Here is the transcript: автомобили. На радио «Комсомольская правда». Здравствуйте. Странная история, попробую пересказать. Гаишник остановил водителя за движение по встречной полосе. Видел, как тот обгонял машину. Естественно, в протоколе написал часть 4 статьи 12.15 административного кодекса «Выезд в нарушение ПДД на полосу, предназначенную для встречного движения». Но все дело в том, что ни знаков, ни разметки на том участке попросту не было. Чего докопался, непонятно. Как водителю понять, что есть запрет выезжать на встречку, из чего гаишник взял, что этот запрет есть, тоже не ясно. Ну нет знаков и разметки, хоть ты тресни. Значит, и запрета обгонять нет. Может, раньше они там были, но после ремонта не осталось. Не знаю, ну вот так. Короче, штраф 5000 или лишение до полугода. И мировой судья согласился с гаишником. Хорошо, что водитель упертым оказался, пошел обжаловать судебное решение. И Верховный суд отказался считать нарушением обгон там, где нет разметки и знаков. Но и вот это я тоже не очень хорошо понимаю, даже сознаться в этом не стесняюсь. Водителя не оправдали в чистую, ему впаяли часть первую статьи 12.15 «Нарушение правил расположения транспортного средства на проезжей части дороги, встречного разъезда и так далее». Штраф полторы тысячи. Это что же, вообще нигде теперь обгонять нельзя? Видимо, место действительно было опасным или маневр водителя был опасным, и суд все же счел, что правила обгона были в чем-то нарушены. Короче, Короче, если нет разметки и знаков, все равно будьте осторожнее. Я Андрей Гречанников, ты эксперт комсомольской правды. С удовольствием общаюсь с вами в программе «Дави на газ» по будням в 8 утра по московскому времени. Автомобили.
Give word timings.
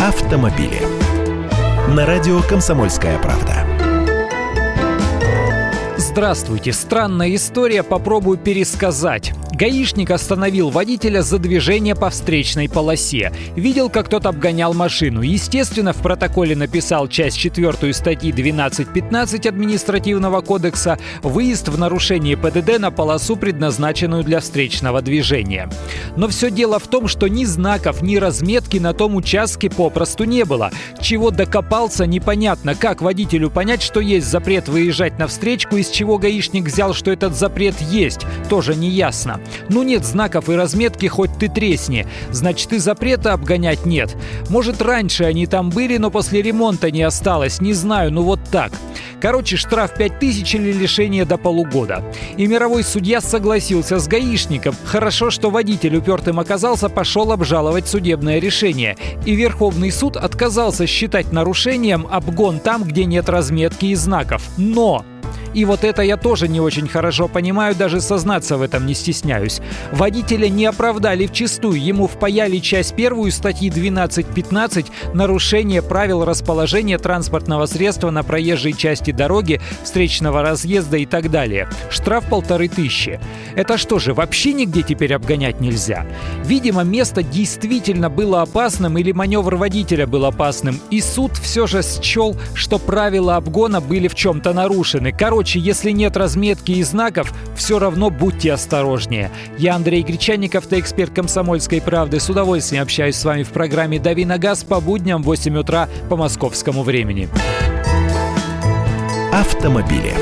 автомобили. 0.00 0.80
На 1.94 2.06
радио 2.06 2.40
«Комсомольская 2.40 3.18
правда». 3.18 3.66
Здравствуйте. 5.98 6.72
Странная 6.72 7.34
история, 7.34 7.82
попробую 7.82 8.38
пересказать. 8.38 9.34
Гаишник 9.60 10.10
остановил 10.10 10.70
водителя 10.70 11.20
за 11.20 11.38
движение 11.38 11.94
по 11.94 12.08
встречной 12.08 12.66
полосе. 12.66 13.30
Видел, 13.56 13.90
как 13.90 14.08
тот 14.08 14.24
обгонял 14.24 14.72
машину. 14.72 15.20
Естественно, 15.20 15.92
в 15.92 15.98
протоколе 15.98 16.56
написал 16.56 17.08
часть 17.08 17.36
4 17.36 17.92
статьи 17.92 18.32
12.15 18.32 19.46
административного 19.46 20.40
кодекса 20.40 20.98
«Выезд 21.22 21.68
в 21.68 21.78
нарушение 21.78 22.38
ПДД 22.38 22.78
на 22.78 22.90
полосу, 22.90 23.36
предназначенную 23.36 24.24
для 24.24 24.40
встречного 24.40 25.02
движения». 25.02 25.68
Но 26.16 26.28
все 26.28 26.50
дело 26.50 26.78
в 26.78 26.88
том, 26.88 27.06
что 27.06 27.28
ни 27.28 27.44
знаков, 27.44 28.00
ни 28.00 28.16
разметки 28.16 28.78
на 28.78 28.94
том 28.94 29.14
участке 29.14 29.68
попросту 29.68 30.24
не 30.24 30.46
было. 30.46 30.70
Чего 31.02 31.30
докопался, 31.30 32.06
непонятно. 32.06 32.74
Как 32.74 33.02
водителю 33.02 33.50
понять, 33.50 33.82
что 33.82 34.00
есть 34.00 34.26
запрет 34.26 34.70
выезжать 34.70 35.18
на 35.18 35.26
встречку, 35.26 35.76
из 35.76 35.90
чего 35.90 36.16
гаишник 36.16 36.64
взял, 36.64 36.94
что 36.94 37.10
этот 37.10 37.36
запрет 37.36 37.78
есть, 37.82 38.20
тоже 38.48 38.74
не 38.74 38.88
ясно. 38.88 39.38
Ну 39.68 39.82
нет 39.82 40.04
знаков 40.04 40.48
и 40.48 40.54
разметки, 40.54 41.06
хоть 41.06 41.30
ты 41.38 41.48
тресни. 41.48 42.06
Значит, 42.30 42.72
и 42.72 42.78
запрета 42.78 43.32
обгонять 43.32 43.86
нет. 43.86 44.16
Может, 44.48 44.82
раньше 44.82 45.24
они 45.24 45.46
там 45.46 45.70
были, 45.70 45.96
но 45.96 46.10
после 46.10 46.42
ремонта 46.42 46.90
не 46.90 47.02
осталось. 47.02 47.60
Не 47.60 47.72
знаю, 47.72 48.12
ну 48.12 48.22
вот 48.22 48.40
так. 48.50 48.72
Короче, 49.20 49.56
штраф 49.56 49.94
5000 49.94 50.54
или 50.54 50.72
лишение 50.72 51.24
до 51.24 51.36
полугода. 51.36 52.02
И 52.36 52.46
мировой 52.46 52.82
судья 52.82 53.20
согласился 53.20 53.98
с 53.98 54.08
гаишником. 54.08 54.74
Хорошо, 54.84 55.30
что 55.30 55.50
водитель 55.50 55.96
упертым 55.96 56.40
оказался, 56.40 56.88
пошел 56.88 57.30
обжаловать 57.32 57.86
судебное 57.86 58.38
решение. 58.38 58.96
И 59.26 59.34
Верховный 59.34 59.92
суд 59.92 60.16
отказался 60.16 60.86
считать 60.86 61.32
нарушением 61.32 62.06
обгон 62.10 62.60
там, 62.60 62.84
где 62.84 63.04
нет 63.04 63.28
разметки 63.28 63.86
и 63.86 63.94
знаков. 63.94 64.42
Но 64.56 65.04
и 65.54 65.64
вот 65.64 65.84
это 65.84 66.02
я 66.02 66.16
тоже 66.16 66.48
не 66.48 66.60
очень 66.60 66.88
хорошо 66.88 67.28
понимаю, 67.28 67.74
даже 67.74 68.00
сознаться 68.00 68.56
в 68.56 68.62
этом 68.62 68.86
не 68.86 68.94
стесняюсь. 68.94 69.60
Водителя 69.92 70.48
не 70.48 70.66
оправдали 70.66 71.26
в 71.26 71.32
чистую, 71.32 71.82
ему 71.82 72.06
впаяли 72.06 72.58
часть 72.58 72.94
первую 72.94 73.32
статьи 73.32 73.70
12.15 73.70 74.86
«Нарушение 75.14 75.82
правил 75.82 76.24
расположения 76.24 76.98
транспортного 76.98 77.66
средства 77.66 78.10
на 78.10 78.22
проезжей 78.22 78.72
части 78.72 79.10
дороги, 79.10 79.60
встречного 79.82 80.42
разъезда 80.42 80.98
и 80.98 81.06
так 81.06 81.30
далее». 81.30 81.68
Штраф 81.90 82.28
полторы 82.28 82.68
тысячи. 82.68 83.20
Это 83.56 83.76
что 83.78 83.98
же, 83.98 84.14
вообще 84.14 84.52
нигде 84.52 84.82
теперь 84.82 85.14
обгонять 85.14 85.60
нельзя? 85.60 86.06
Видимо, 86.44 86.82
место 86.84 87.22
действительно 87.22 88.08
было 88.08 88.42
опасным 88.42 88.98
или 88.98 89.12
маневр 89.12 89.56
водителя 89.56 90.06
был 90.06 90.24
опасным, 90.24 90.80
и 90.90 91.00
суд 91.00 91.32
все 91.36 91.66
же 91.66 91.82
счел, 91.82 92.36
что 92.54 92.78
правила 92.78 93.36
обгона 93.36 93.80
были 93.80 94.08
в 94.08 94.14
чем-то 94.14 94.52
нарушены. 94.52 95.12
Короче, 95.12 95.39
Короче, 95.40 95.58
если 95.58 95.90
нет 95.92 96.18
разметки 96.18 96.72
и 96.72 96.82
знаков, 96.82 97.32
все 97.56 97.78
равно 97.78 98.10
будьте 98.10 98.52
осторожнее. 98.52 99.30
Я 99.56 99.74
Андрей 99.74 100.02
Гречанников, 100.02 100.66
ты 100.66 100.78
эксперт 100.78 101.14
комсомольской 101.14 101.80
правды. 101.80 102.20
С 102.20 102.28
удовольствием 102.28 102.82
общаюсь 102.82 103.16
с 103.16 103.24
вами 103.24 103.42
в 103.42 103.48
программе 103.48 103.98
«Дави 103.98 104.26
на 104.26 104.36
газ» 104.36 104.64
по 104.64 104.82
будням 104.82 105.22
в 105.22 105.24
8 105.24 105.56
утра 105.56 105.88
по 106.10 106.16
московскому 106.16 106.82
времени. 106.82 107.30
Автомобили. 109.32 110.12